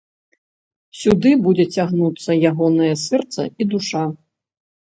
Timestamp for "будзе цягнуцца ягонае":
1.49-2.91